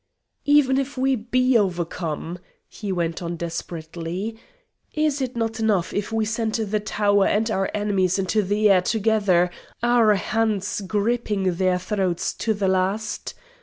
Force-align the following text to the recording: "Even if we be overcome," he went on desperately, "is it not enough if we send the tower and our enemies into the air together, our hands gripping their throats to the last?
"Even 0.45 0.79
if 0.79 0.97
we 0.97 1.15
be 1.15 1.55
overcome," 1.55 2.39
he 2.67 2.91
went 2.91 3.21
on 3.21 3.35
desperately, 3.35 4.35
"is 4.95 5.21
it 5.21 5.35
not 5.35 5.59
enough 5.59 5.93
if 5.93 6.11
we 6.11 6.25
send 6.25 6.53
the 6.55 6.79
tower 6.79 7.27
and 7.27 7.51
our 7.51 7.69
enemies 7.75 8.17
into 8.17 8.41
the 8.41 8.67
air 8.67 8.81
together, 8.81 9.51
our 9.83 10.15
hands 10.15 10.81
gripping 10.87 11.53
their 11.53 11.77
throats 11.77 12.33
to 12.33 12.55
the 12.55 12.67
last? 12.67 13.35